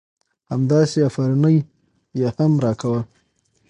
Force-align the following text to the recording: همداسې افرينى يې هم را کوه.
همداسې 0.51 0.97
افرينى 1.07 1.53
يې 2.19 2.27
هم 2.37 2.51
را 2.63 2.73
کوه. 2.81 3.01